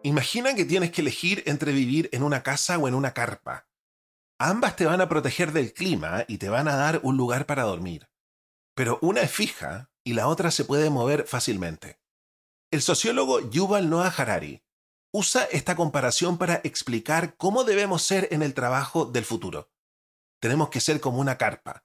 Imagina 0.07 0.55
que 0.55 0.65
tienes 0.65 0.93
que 0.93 1.01
elegir 1.01 1.43
entre 1.47 1.73
vivir 1.73 2.09
en 2.13 2.23
una 2.23 2.45
casa 2.45 2.79
o 2.79 2.87
en 2.87 2.95
una 2.95 3.13
carpa. 3.13 3.67
Ambas 4.39 4.77
te 4.77 4.87
van 4.87 5.01
a 5.01 5.09
proteger 5.09 5.51
del 5.51 5.73
clima 5.73 6.25
y 6.29 6.39
te 6.39 6.49
van 6.49 6.69
a 6.69 6.77
dar 6.77 7.01
un 7.03 7.17
lugar 7.17 7.45
para 7.45 7.65
dormir. 7.65 8.09
Pero 8.77 9.01
una 9.03 9.23
es 9.23 9.33
fija 9.33 9.91
y 10.05 10.13
la 10.13 10.29
otra 10.29 10.53
se 10.53 10.65
puede 10.65 10.91
mover 10.91 11.27
fácilmente. 11.27 11.99
El 12.71 12.83
sociólogo 12.83 13.51
Yuval 13.51 13.91
Noah 13.91 14.15
Harari 14.17 14.63
usa 15.13 15.43
esta 15.51 15.75
comparación 15.75 16.39
para 16.39 16.61
explicar 16.63 17.37
cómo 17.37 17.65
debemos 17.65 18.03
ser 18.03 18.29
en 18.31 18.45
el 18.45 18.55
trabajo 18.55 19.07
del 19.07 19.25
futuro. 19.25 19.73
Tenemos 20.41 20.69
que 20.69 20.79
ser 20.79 21.01
como 21.01 21.19
una 21.19 21.37
carpa, 21.37 21.85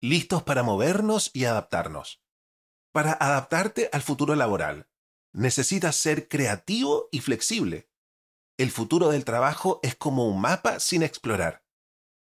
listos 0.00 0.42
para 0.44 0.62
movernos 0.62 1.30
y 1.34 1.44
adaptarnos. 1.44 2.22
Para 2.90 3.12
adaptarte 3.12 3.90
al 3.92 4.00
futuro 4.00 4.34
laboral, 4.34 4.89
necesitas 5.32 5.96
ser 5.96 6.28
creativo 6.28 7.08
y 7.12 7.20
flexible. 7.20 7.90
El 8.58 8.70
futuro 8.70 9.08
del 9.10 9.24
trabajo 9.24 9.80
es 9.82 9.94
como 9.96 10.26
un 10.28 10.40
mapa 10.40 10.80
sin 10.80 11.02
explorar. 11.02 11.64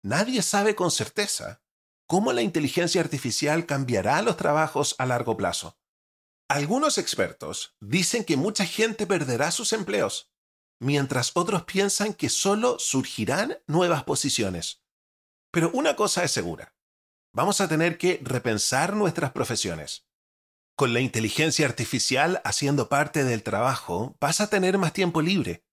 Nadie 0.02 0.42
sabe 0.42 0.74
con 0.74 0.90
certeza 0.90 1.62
cómo 2.06 2.32
la 2.32 2.42
inteligencia 2.42 3.00
artificial 3.00 3.66
cambiará 3.66 4.20
los 4.22 4.36
trabajos 4.36 4.94
a 4.98 5.06
largo 5.06 5.36
plazo. 5.36 5.78
Algunos 6.48 6.98
expertos 6.98 7.74
dicen 7.80 8.24
que 8.24 8.36
mucha 8.36 8.66
gente 8.66 9.06
perderá 9.06 9.50
sus 9.50 9.72
empleos, 9.72 10.30
mientras 10.78 11.32
otros 11.34 11.64
piensan 11.64 12.12
que 12.12 12.28
solo 12.28 12.78
surgirán 12.78 13.58
nuevas 13.66 14.04
posiciones. 14.04 14.82
Pero 15.50 15.70
una 15.72 15.96
cosa 15.96 16.22
es 16.24 16.32
segura, 16.32 16.74
vamos 17.32 17.60
a 17.60 17.68
tener 17.68 17.96
que 17.96 18.20
repensar 18.22 18.94
nuestras 18.94 19.32
profesiones. 19.32 20.06
Con 20.76 20.92
la 20.92 21.00
inteligencia 21.00 21.66
artificial 21.66 22.40
haciendo 22.44 22.88
parte 22.88 23.24
del 23.24 23.42
trabajo, 23.42 24.16
vas 24.20 24.40
a 24.40 24.48
tener 24.48 24.78
más 24.78 24.92
tiempo 24.92 25.22
libre. 25.22 25.64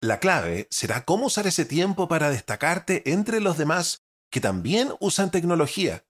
La 0.00 0.18
clave 0.18 0.66
será 0.70 1.04
cómo 1.04 1.26
usar 1.26 1.46
ese 1.46 1.64
tiempo 1.64 2.08
para 2.08 2.30
destacarte 2.30 3.02
entre 3.10 3.40
los 3.40 3.58
demás 3.58 4.02
que 4.30 4.40
también 4.40 4.94
usan 5.00 5.30
tecnología 5.30 6.04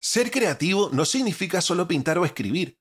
Ser 0.00 0.30
creativo 0.30 0.90
no 0.92 1.04
significa 1.04 1.60
solo 1.60 1.88
pintar 1.88 2.18
o 2.18 2.24
escribir, 2.24 2.78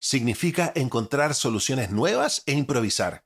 significa 0.00 0.72
encontrar 0.76 1.34
soluciones 1.34 1.90
nuevas 1.90 2.42
e 2.46 2.52
improvisar. 2.52 3.24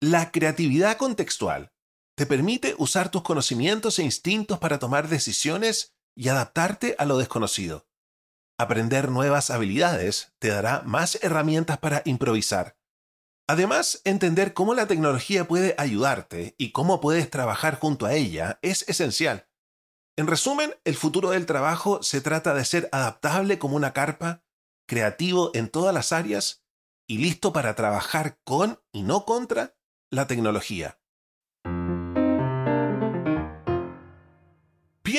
La 0.00 0.30
creatividad 0.30 0.96
contextual 0.96 1.72
te 2.16 2.24
permite 2.24 2.74
usar 2.78 3.10
tus 3.10 3.22
conocimientos 3.22 3.98
e 3.98 4.04
instintos 4.04 4.58
para 4.58 4.78
tomar 4.78 5.08
decisiones 5.08 5.94
y 6.16 6.28
adaptarte 6.28 6.96
a 6.98 7.04
lo 7.04 7.18
desconocido. 7.18 7.86
Aprender 8.60 9.10
nuevas 9.10 9.48
habilidades 9.48 10.34
te 10.38 10.48
dará 10.48 10.82
más 10.82 11.18
herramientas 11.22 11.78
para 11.78 12.02
improvisar. 12.04 12.76
Además, 13.48 14.02
entender 14.04 14.52
cómo 14.52 14.74
la 14.74 14.86
tecnología 14.86 15.48
puede 15.48 15.74
ayudarte 15.78 16.56
y 16.58 16.70
cómo 16.70 17.00
puedes 17.00 17.30
trabajar 17.30 17.80
junto 17.80 18.04
a 18.04 18.12
ella 18.12 18.58
es 18.60 18.86
esencial. 18.86 19.48
En 20.18 20.26
resumen, 20.26 20.74
el 20.84 20.94
futuro 20.94 21.30
del 21.30 21.46
trabajo 21.46 22.02
se 22.02 22.20
trata 22.20 22.52
de 22.52 22.66
ser 22.66 22.90
adaptable 22.92 23.58
como 23.58 23.76
una 23.76 23.94
carpa, 23.94 24.44
creativo 24.86 25.52
en 25.54 25.70
todas 25.70 25.94
las 25.94 26.12
áreas 26.12 26.62
y 27.08 27.16
listo 27.16 27.54
para 27.54 27.74
trabajar 27.74 28.40
con 28.44 28.82
y 28.92 29.04
no 29.04 29.24
contra 29.24 29.74
la 30.10 30.26
tecnología. 30.26 30.99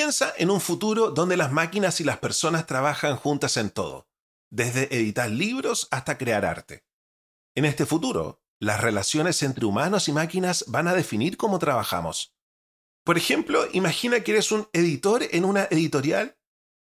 Piensa 0.02 0.34
en 0.36 0.50
un 0.50 0.60
futuro 0.60 1.12
donde 1.12 1.36
las 1.36 1.52
máquinas 1.52 2.00
y 2.00 2.04
las 2.04 2.18
personas 2.18 2.66
trabajan 2.66 3.14
juntas 3.14 3.56
en 3.56 3.70
todo, 3.70 4.08
desde 4.50 4.92
editar 4.92 5.30
libros 5.30 5.86
hasta 5.92 6.18
crear 6.18 6.44
arte. 6.44 6.84
En 7.54 7.64
este 7.64 7.86
futuro, 7.86 8.42
las 8.58 8.80
relaciones 8.80 9.44
entre 9.44 9.64
humanos 9.64 10.08
y 10.08 10.12
máquinas 10.12 10.64
van 10.66 10.88
a 10.88 10.94
definir 10.94 11.36
cómo 11.36 11.60
trabajamos. 11.60 12.34
Por 13.04 13.16
ejemplo, 13.16 13.64
imagina 13.74 14.24
que 14.24 14.32
eres 14.32 14.50
un 14.50 14.66
editor 14.72 15.22
en 15.30 15.44
una 15.44 15.68
editorial 15.70 16.36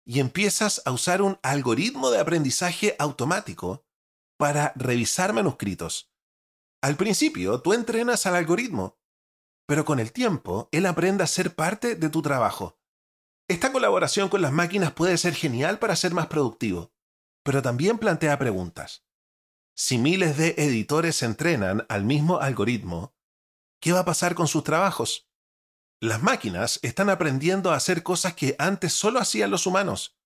y 0.04 0.20
empiezas 0.20 0.82
a 0.84 0.92
usar 0.92 1.22
un 1.22 1.38
algoritmo 1.44 2.10
de 2.10 2.18
aprendizaje 2.18 2.96
automático 2.98 3.86
para 4.36 4.74
revisar 4.76 5.32
manuscritos. 5.32 6.12
Al 6.82 6.96
principio, 6.96 7.62
tú 7.62 7.74
entrenas 7.74 8.26
al 8.26 8.36
algoritmo, 8.36 8.98
pero 9.68 9.86
con 9.86 10.00
el 10.00 10.12
tiempo, 10.12 10.70
él 10.72 10.88
aprende 10.88 11.24
a 11.24 11.28
ser 11.28 11.54
parte 11.54 11.94
de 11.94 12.10
tu 12.10 12.24
trabajo. 12.24 12.80
Esta 13.48 13.72
colaboración 13.72 14.30
con 14.30 14.42
las 14.42 14.52
máquinas 14.52 14.94
puede 14.94 15.18
ser 15.18 15.36
genial 15.36 15.78
para 15.78 15.96
ser 15.96 16.14
más 16.14 16.28
productivo, 16.28 16.92
pero 17.44 17.62
también 17.62 18.00
plantea 18.00 18.40
preguntas. 18.40 19.06
Si 19.76 20.00
miles 20.00 20.38
de 20.38 20.56
editores 20.58 21.22
entrenan 21.22 21.86
al 21.88 22.06
mismo 22.06 22.40
algoritmo, 22.40 23.16
¿qué 23.80 23.92
va 23.92 24.00
a 24.00 24.06
pasar 24.06 24.34
con 24.34 24.48
sus 24.48 24.64
trabajos? 24.64 25.30
Las 26.02 26.24
máquinas 26.24 26.80
están 26.82 27.10
aprendiendo 27.10 27.72
a 27.72 27.76
hacer 27.76 28.02
cosas 28.02 28.34
que 28.34 28.56
antes 28.58 28.94
solo 28.94 29.20
hacían 29.20 29.52
los 29.52 29.68
humanos. 29.68 30.18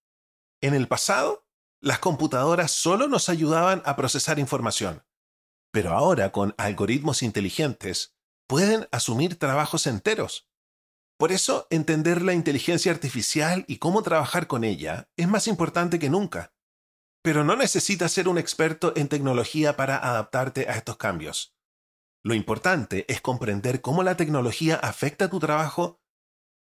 En 0.61 0.73
el 0.73 0.87
pasado, 0.87 1.45
las 1.81 1.99
computadoras 1.99 2.71
solo 2.71 3.07
nos 3.07 3.27
ayudaban 3.27 3.81
a 3.85 3.95
procesar 3.95 4.39
información, 4.39 5.03
pero 5.71 5.91
ahora 5.91 6.31
con 6.31 6.55
algoritmos 6.57 7.21
inteligentes 7.21 8.15
pueden 8.47 8.87
asumir 8.91 9.37
trabajos 9.37 9.87
enteros. 9.87 10.48
Por 11.19 11.33
eso, 11.33 11.67
entender 11.69 12.21
la 12.21 12.33
inteligencia 12.33 12.93
artificial 12.93 13.65
y 13.67 13.77
cómo 13.77 14.03
trabajar 14.03 14.47
con 14.47 14.63
ella 14.63 15.09
es 15.17 15.27
más 15.27 15.47
importante 15.47 15.99
que 15.99 16.09
nunca. 16.09 16.53
Pero 17.21 17.43
no 17.43 17.57
necesitas 17.57 18.13
ser 18.13 18.29
un 18.29 18.37
experto 18.37 18.93
en 18.95 19.09
tecnología 19.09 19.75
para 19.75 19.97
adaptarte 19.97 20.69
a 20.69 20.75
estos 20.75 20.95
cambios. 20.95 21.57
Lo 22.23 22.35
importante 22.35 23.03
es 23.09 23.19
comprender 23.19 23.81
cómo 23.81 24.01
la 24.01 24.15
tecnología 24.15 24.75
afecta 24.75 25.29
tu 25.29 25.39
trabajo 25.39 25.99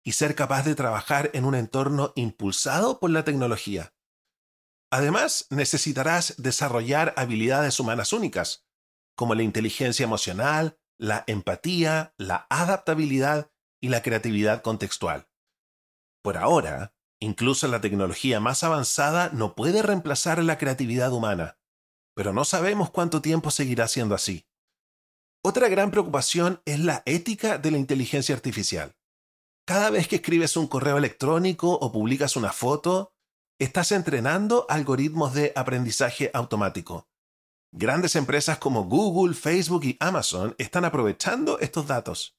y 0.05 0.13
ser 0.13 0.35
capaz 0.35 0.63
de 0.63 0.75
trabajar 0.75 1.31
en 1.33 1.43
un 1.43 1.55
entorno 1.55 2.13
impulsado 2.15 3.01
por 3.01 3.09
la 3.09 3.25
tecnología. 3.25 3.93
Además, 4.89 5.47
necesitarás 5.49 6.35
desarrollar 6.37 7.13
habilidades 7.17 7.77
humanas 7.81 8.13
únicas, 8.13 8.65
como 9.17 9.35
la 9.35 9.43
inteligencia 9.43 10.05
emocional, 10.05 10.79
la 10.97 11.25
empatía, 11.27 12.13
la 12.17 12.47
adaptabilidad 12.49 13.51
y 13.85 13.89
la 13.89 14.01
creatividad 14.01 14.63
contextual. 14.63 15.27
Por 16.23 16.37
ahora, 16.37 16.95
incluso 17.19 17.67
la 17.67 17.81
tecnología 17.81 18.39
más 18.39 18.63
avanzada 18.63 19.29
no 19.31 19.53
puede 19.53 19.83
reemplazar 19.83 20.43
la 20.43 20.57
creatividad 20.57 21.13
humana, 21.13 21.59
pero 22.15 22.33
no 22.33 22.45
sabemos 22.45 22.89
cuánto 22.89 23.21
tiempo 23.21 23.51
seguirá 23.51 23.87
siendo 23.87 24.15
así. 24.15 24.47
Otra 25.43 25.69
gran 25.69 25.91
preocupación 25.91 26.63
es 26.65 26.79
la 26.79 27.03
ética 27.05 27.59
de 27.59 27.69
la 27.69 27.77
inteligencia 27.77 28.33
artificial. 28.33 28.95
Cada 29.67 29.91
vez 29.91 30.07
que 30.07 30.15
escribes 30.15 30.57
un 30.57 30.65
correo 30.65 30.97
electrónico 30.97 31.73
o 31.73 31.91
publicas 31.91 32.35
una 32.35 32.53
foto, 32.53 33.13
estás 33.59 33.91
entrenando 33.91 34.65
algoritmos 34.67 35.35
de 35.35 35.53
aprendizaje 35.55 36.31
automático. 36.33 37.07
Grandes 37.71 38.15
empresas 38.15 38.57
como 38.57 38.85
Google, 38.85 39.35
Facebook 39.35 39.85
y 39.85 39.95
Amazon 39.99 40.55
están 40.57 40.85
aprovechando 40.85 41.59
estos 41.59 41.85
datos. 41.85 42.35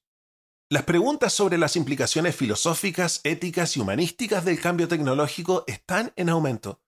Las 0.69 0.83
preguntas 0.83 1.31
sobre 1.31 1.57
las 1.57 1.77
implicaciones 1.77 2.35
filosóficas, 2.35 3.21
éticas 3.23 3.77
y 3.77 3.79
humanísticas 3.79 4.43
del 4.43 4.59
cambio 4.59 4.89
tecnológico 4.89 5.63
están 5.65 6.11
en 6.17 6.27
aumento. 6.27 6.81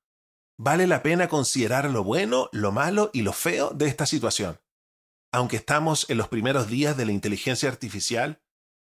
Vale 0.57 0.85
la 0.85 1.01
pena 1.01 1.29
considerar 1.29 1.89
lo 1.89 2.03
bueno, 2.03 2.49
lo 2.51 2.73
malo 2.73 3.09
y 3.13 3.21
lo 3.21 3.31
feo 3.31 3.69
de 3.69 3.87
esta 3.87 4.05
situación. 4.05 4.59
Aunque 5.31 5.55
estamos 5.55 6.09
en 6.09 6.17
los 6.17 6.27
primeros 6.27 6.67
días 6.67 6.97
de 6.97 7.05
la 7.05 7.13
inteligencia 7.13 7.69
artificial, 7.69 8.41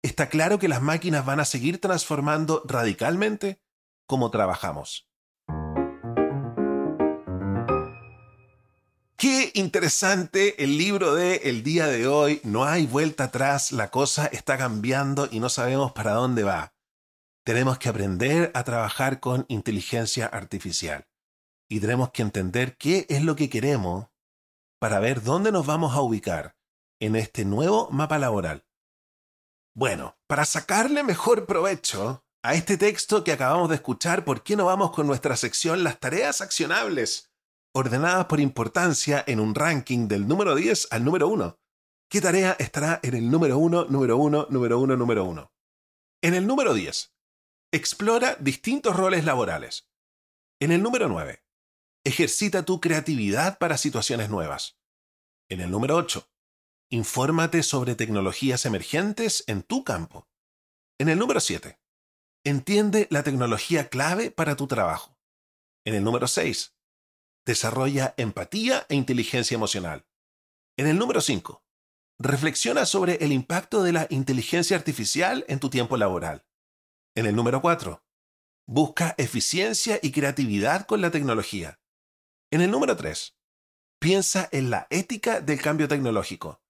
está 0.01 0.29
claro 0.29 0.57
que 0.57 0.67
las 0.67 0.81
máquinas 0.81 1.27
van 1.27 1.39
a 1.39 1.45
seguir 1.45 1.79
transformando 1.79 2.63
radicalmente 2.65 3.61
cómo 4.07 4.31
trabajamos. 4.31 5.10
Qué 9.21 9.51
interesante 9.53 10.63
el 10.63 10.79
libro 10.79 11.13
de 11.13 11.35
el 11.43 11.61
día 11.61 11.85
de 11.85 12.07
hoy. 12.07 12.41
No 12.43 12.65
hay 12.65 12.87
vuelta 12.87 13.25
atrás, 13.25 13.71
la 13.71 13.91
cosa 13.91 14.25
está 14.25 14.57
cambiando 14.57 15.29
y 15.31 15.39
no 15.39 15.47
sabemos 15.47 15.91
para 15.91 16.13
dónde 16.13 16.41
va. 16.41 16.73
Tenemos 17.45 17.77
que 17.77 17.87
aprender 17.87 18.49
a 18.55 18.63
trabajar 18.63 19.19
con 19.19 19.45
inteligencia 19.47 20.25
artificial 20.25 21.05
y 21.69 21.79
tenemos 21.79 22.09
que 22.09 22.23
entender 22.23 22.77
qué 22.77 23.05
es 23.09 23.21
lo 23.21 23.35
que 23.35 23.47
queremos 23.47 24.07
para 24.79 24.99
ver 24.99 25.21
dónde 25.21 25.51
nos 25.51 25.67
vamos 25.67 25.95
a 25.95 26.01
ubicar 26.01 26.57
en 26.99 27.15
este 27.15 27.45
nuevo 27.45 27.91
mapa 27.91 28.17
laboral. 28.17 28.65
Bueno, 29.75 30.17
para 30.25 30.45
sacarle 30.45 31.03
mejor 31.03 31.45
provecho 31.45 32.25
a 32.41 32.55
este 32.55 32.75
texto 32.75 33.23
que 33.23 33.33
acabamos 33.33 33.69
de 33.69 33.75
escuchar, 33.75 34.25
¿por 34.25 34.41
qué 34.41 34.55
no 34.55 34.65
vamos 34.65 34.89
con 34.89 35.05
nuestra 35.05 35.37
sección 35.37 35.83
Las 35.83 35.99
tareas 35.99 36.41
accionables? 36.41 37.30
Ordenadas 37.73 38.25
por 38.25 38.39
importancia 38.39 39.23
en 39.27 39.39
un 39.39 39.55
ranking 39.55 40.07
del 40.07 40.27
número 40.27 40.55
10 40.55 40.87
al 40.91 41.03
número 41.03 41.27
1. 41.27 41.59
¿Qué 42.09 42.19
tarea 42.19 42.55
estará 42.59 42.99
en 43.03 43.15
el 43.15 43.31
número 43.31 43.57
1, 43.57 43.85
número 43.85 44.17
1, 44.17 44.47
número 44.49 44.79
1, 44.79 44.97
número 44.97 45.25
1? 45.25 45.53
En 46.21 46.33
el 46.33 46.45
número 46.45 46.73
10, 46.73 47.13
explora 47.71 48.35
distintos 48.39 48.95
roles 48.95 49.23
laborales. 49.23 49.89
En 50.59 50.71
el 50.71 50.83
número 50.83 51.07
9, 51.07 51.43
ejercita 52.03 52.63
tu 52.63 52.81
creatividad 52.81 53.57
para 53.57 53.77
situaciones 53.77 54.29
nuevas. 54.29 54.77
En 55.49 55.61
el 55.61 55.71
número 55.71 55.95
8, 55.95 56.29
infórmate 56.89 57.63
sobre 57.63 57.95
tecnologías 57.95 58.65
emergentes 58.65 59.43
en 59.47 59.63
tu 59.63 59.83
campo. 59.83 60.27
En 60.99 61.09
el 61.09 61.17
número 61.17 61.39
7, 61.39 61.79
entiende 62.43 63.07
la 63.09 63.23
tecnología 63.23 63.89
clave 63.89 64.31
para 64.31 64.55
tu 64.55 64.67
trabajo. 64.67 65.17
En 65.85 65.95
el 65.95 66.03
número 66.03 66.27
6, 66.27 66.75
desarrolla 67.45 68.13
empatía 68.17 68.85
e 68.89 68.95
inteligencia 68.95 69.55
emocional. 69.55 70.05
En 70.77 70.87
el 70.87 70.97
número 70.97 71.21
5, 71.21 71.63
reflexiona 72.19 72.85
sobre 72.85 73.15
el 73.15 73.31
impacto 73.31 73.83
de 73.83 73.93
la 73.93 74.07
inteligencia 74.09 74.77
artificial 74.77 75.45
en 75.47 75.59
tu 75.59 75.69
tiempo 75.69 75.97
laboral. 75.97 76.45
En 77.15 77.25
el 77.25 77.35
número 77.35 77.61
4, 77.61 78.03
busca 78.67 79.15
eficiencia 79.17 79.99
y 80.01 80.11
creatividad 80.11 80.85
con 80.85 81.01
la 81.01 81.11
tecnología. 81.11 81.79
En 82.51 82.61
el 82.61 82.71
número 82.71 82.95
3, 82.95 83.35
piensa 83.99 84.47
en 84.51 84.69
la 84.69 84.87
ética 84.89 85.41
del 85.41 85.61
cambio 85.61 85.87
tecnológico. 85.87 86.61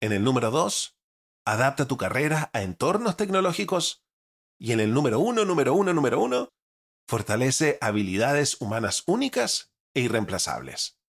En 0.00 0.12
el 0.12 0.24
número 0.24 0.50
2, 0.50 0.98
adapta 1.46 1.86
tu 1.86 1.96
carrera 1.96 2.50
a 2.52 2.62
entornos 2.62 3.16
tecnológicos. 3.16 4.04
Y 4.58 4.72
en 4.72 4.80
el 4.80 4.92
número 4.92 5.20
1, 5.20 5.44
número 5.44 5.74
1, 5.74 5.94
número 5.94 6.20
1, 6.20 6.48
fortalece 7.08 7.78
habilidades 7.80 8.60
humanas 8.60 9.02
únicas 9.06 9.72
irreemplazables. 10.00 11.00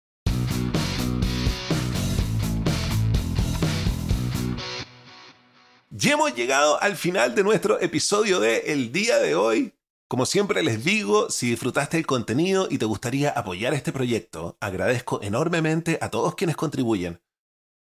Ya 5.93 6.13
hemos 6.13 6.33
llegado 6.33 6.81
al 6.81 6.95
final 6.95 7.35
de 7.35 7.43
nuestro 7.43 7.79
episodio 7.81 8.39
de 8.39 8.71
El 8.71 8.93
día 8.93 9.19
de 9.19 9.35
hoy. 9.35 9.73
Como 10.07 10.25
siempre 10.25 10.63
les 10.63 10.85
digo, 10.85 11.29
si 11.29 11.49
disfrutaste 11.49 11.97
el 11.97 12.05
contenido 12.05 12.67
y 12.69 12.77
te 12.77 12.85
gustaría 12.85 13.29
apoyar 13.29 13.73
este 13.73 13.91
proyecto, 13.91 14.57
agradezco 14.61 15.21
enormemente 15.21 15.97
a 16.01 16.09
todos 16.09 16.35
quienes 16.35 16.55
contribuyen. 16.55 17.21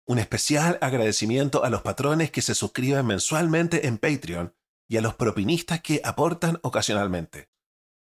Un 0.06 0.20
especial 0.20 0.78
agradecimiento 0.80 1.64
a 1.64 1.68
los 1.68 1.82
patrones 1.82 2.30
que 2.30 2.42
se 2.42 2.54
suscriben 2.54 3.06
mensualmente 3.06 3.88
en 3.88 3.98
Patreon 3.98 4.54
y 4.88 4.98
a 4.98 5.00
los 5.00 5.14
propinistas 5.16 5.80
que 5.80 6.00
aportan 6.04 6.60
ocasionalmente. 6.62 7.48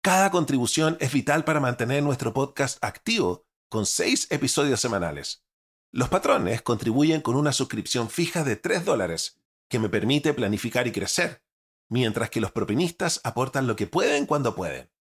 Cada 0.05 0.29
contribución 0.29 0.97
es 0.99 1.11
vital 1.11 1.43
para 1.45 1.59
mantener 1.59 2.03
nuestro 2.03 2.31
podcast 2.31 2.77
activo 2.85 3.47
con 3.69 3.87
seis 3.87 4.27
episodios 4.29 4.79
semanales. 4.79 5.43
Los 5.91 6.09
patrones 6.09 6.61
contribuyen 6.61 7.21
con 7.21 7.35
una 7.35 7.51
suscripción 7.51 8.11
fija 8.11 8.43
de 8.43 8.55
3 8.55 8.85
dólares 8.85 9.41
que 9.67 9.79
me 9.79 9.89
permite 9.89 10.35
planificar 10.35 10.85
y 10.85 10.91
crecer, 10.91 11.43
mientras 11.89 12.29
que 12.29 12.39
los 12.39 12.51
propinistas 12.51 13.19
aportan 13.23 13.65
lo 13.65 13.75
que 13.75 13.87
pueden 13.87 14.27
cuando 14.27 14.53
pueden. 14.53 14.91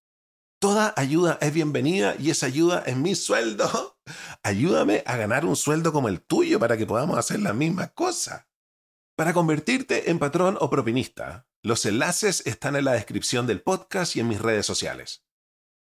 Toda 0.58 0.94
ayuda 0.96 1.36
es 1.42 1.52
bienvenida 1.52 2.16
y 2.18 2.30
esa 2.30 2.46
ayuda 2.46 2.82
es 2.86 2.96
mi 2.96 3.14
sueldo. 3.14 3.98
Ayúdame 4.42 5.02
a 5.04 5.18
ganar 5.18 5.44
un 5.44 5.56
sueldo 5.56 5.92
como 5.92 6.08
el 6.08 6.22
tuyo 6.22 6.58
para 6.58 6.78
que 6.78 6.86
podamos 6.86 7.18
hacer 7.18 7.40
la 7.40 7.52
misma 7.52 7.88
cosa. 7.88 8.48
Para 9.16 9.34
convertirte 9.34 10.10
en 10.10 10.18
patrón 10.18 10.56
o 10.62 10.70
propinista, 10.70 11.46
los 11.64 11.86
enlaces 11.86 12.42
están 12.44 12.76
en 12.76 12.84
la 12.84 12.92
descripción 12.92 13.46
del 13.46 13.62
podcast 13.62 14.16
y 14.16 14.20
en 14.20 14.28
mis 14.28 14.38
redes 14.38 14.66
sociales. 14.66 15.24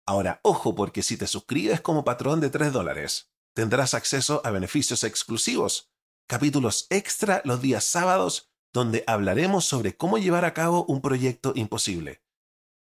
Ahora, 0.07 0.39
ojo, 0.41 0.73
porque 0.73 1.03
si 1.03 1.17
te 1.17 1.27
suscribes 1.27 1.81
como 1.81 2.05
patrón 2.05 2.39
de 2.39 2.49
3 2.49 2.71
dólares, 2.71 3.29
tendrás 3.53 3.93
acceso 3.93 4.41
a 4.45 4.51
beneficios 4.51 5.03
exclusivos, 5.03 5.91
capítulos 6.27 6.87
extra 6.89 7.41
los 7.43 7.61
días 7.61 7.83
sábados 7.83 8.53
donde 8.71 9.03
hablaremos 9.05 9.65
sobre 9.65 9.97
cómo 9.97 10.17
llevar 10.17 10.45
a 10.45 10.53
cabo 10.53 10.85
un 10.85 11.01
proyecto 11.01 11.51
imposible. 11.55 12.23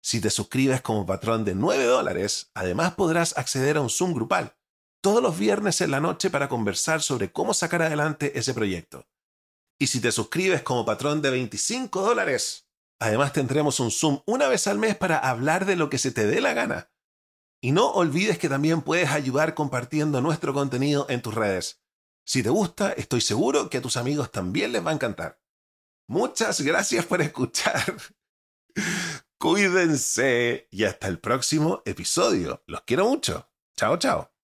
Si 0.04 0.22
te 0.22 0.30
suscribes 0.30 0.82
como 0.82 1.08
patrón 1.08 1.44
de 1.44 1.56
9 1.56 1.86
dólares, 1.86 2.52
además 2.54 2.94
podrás 2.94 3.36
acceder 3.36 3.78
a 3.78 3.82
un 3.82 3.90
Zoom 3.90 4.14
grupal 4.14 4.56
todos 5.02 5.24
los 5.24 5.40
viernes 5.40 5.82
en 5.82 5.90
la 5.90 6.02
noche 6.02 6.30
para 6.30 6.50
conversar 6.50 7.02
sobre 7.02 7.32
cómo 7.32 7.56
sacar 7.56 7.82
adelante 7.82 8.38
ese 8.38 8.54
proyecto. 8.54 9.08
Y 9.80 9.88
si 9.88 10.00
te 10.00 10.12
suscribes 10.12 10.62
como 10.62 10.86
patrón 10.86 11.24
de 11.24 11.32
25 11.32 12.02
dólares, 12.02 12.65
además 13.00 13.34
tendremos 13.34 13.80
un 13.80 13.92
Zoom 13.92 14.22
una 14.26 14.48
vez 14.48 14.68
al 14.68 14.80
mes 14.80 14.96
para 14.96 15.18
hablar 15.18 15.66
de 15.66 15.76
lo 15.76 15.90
que 15.90 15.98
se 15.98 16.12
te 16.12 16.26
dé 16.26 16.42
la 16.42 16.54
gana. 16.54 16.92
Y 17.62 17.72
no 17.72 17.92
olvides 17.92 18.38
que 18.38 18.50
también 18.50 18.82
puedes 18.82 19.10
ayudar 19.10 19.56
compartiendo 19.56 20.22
nuestro 20.22 20.54
contenido 20.54 21.08
en 21.10 21.22
tus 21.22 21.34
redes. 21.34 21.82
Si 22.26 22.44
te 22.44 22.50
gusta, 22.50 22.92
estoy 22.92 23.22
seguro 23.22 23.70
que 23.70 23.78
a 23.78 23.82
tus 23.82 23.98
amigos 23.98 24.32
también 24.32 24.72
les 24.72 24.86
va 24.86 24.92
a 24.92 24.96
encantar. 24.96 25.42
Muchas 26.08 26.62
gracias 26.62 27.06
por 27.06 27.22
escuchar. 27.22 27.96
Cuídense 29.38 30.68
y 30.72 30.84
hasta 30.86 31.08
el 31.08 31.20
próximo 31.20 31.82
episodio. 31.86 32.64
Los 32.68 32.82
quiero 32.82 33.08
mucho. 33.08 33.50
Chao, 33.76 33.98
chao. 33.98 34.35